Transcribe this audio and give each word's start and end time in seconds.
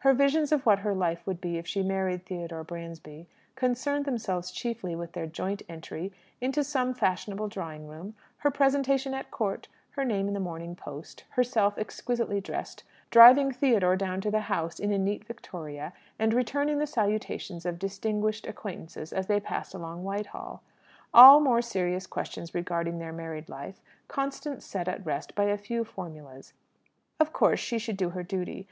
Her 0.00 0.12
visions 0.12 0.52
of 0.52 0.66
what 0.66 0.80
her 0.80 0.94
life 0.94 1.26
would 1.26 1.40
be 1.40 1.56
if 1.56 1.66
she 1.66 1.82
married 1.82 2.26
Theodore 2.26 2.62
Bransby 2.62 3.26
concerned 3.56 4.04
themselves 4.04 4.50
chiefly 4.50 4.94
with 4.94 5.12
their 5.12 5.24
joint 5.24 5.62
entry 5.66 6.12
into 6.42 6.62
some 6.62 6.92
fashionable 6.92 7.48
drawing 7.48 7.88
room, 7.88 8.14
her 8.40 8.50
presentation 8.50 9.14
at 9.14 9.30
Court, 9.30 9.68
her 9.92 10.04
name 10.04 10.28
in 10.28 10.34
the 10.34 10.40
Morning 10.40 10.76
Post, 10.76 11.24
herself 11.30 11.78
exquisitely 11.78 12.38
dressed 12.38 12.84
driving 13.10 13.50
Theodore 13.50 13.96
down 13.96 14.20
to 14.20 14.30
the 14.30 14.40
House 14.42 14.78
in 14.78 14.92
a 14.92 14.98
neat 14.98 15.24
victoria, 15.24 15.94
and 16.18 16.34
returning 16.34 16.76
the 16.76 16.86
salutations 16.86 17.64
of 17.64 17.78
distinguished 17.78 18.46
acquaintances 18.46 19.10
as 19.10 19.26
they 19.26 19.40
passed 19.40 19.72
along 19.72 20.04
Whitehall. 20.04 20.62
All 21.14 21.40
more 21.40 21.62
serious 21.62 22.06
questions 22.06 22.54
regarding 22.54 22.98
their 22.98 23.14
married 23.14 23.48
life 23.48 23.80
Constance 24.06 24.66
set 24.66 24.86
at 24.86 25.06
rest 25.06 25.34
by 25.34 25.44
a 25.44 25.56
few 25.56 25.82
formulas. 25.82 26.52
Of 27.18 27.32
course, 27.32 27.58
she 27.58 27.78
should 27.78 27.96
do 27.96 28.10
her 28.10 28.22
duty. 28.22 28.68